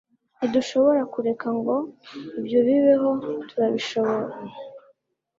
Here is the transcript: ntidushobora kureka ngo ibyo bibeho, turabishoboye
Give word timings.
ntidushobora 0.37 1.01
kureka 1.13 1.47
ngo 1.57 1.75
ibyo 2.39 2.59
bibeho, 2.67 3.09
turabishoboye 3.49 4.35